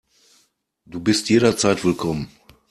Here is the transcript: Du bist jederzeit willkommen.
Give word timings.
Du 0.85 0.99
bist 0.99 1.29
jederzeit 1.29 1.85
willkommen. 1.85 2.27